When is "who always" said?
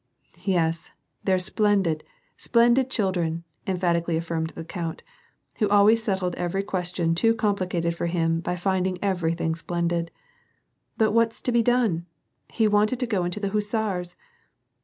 5.59-6.01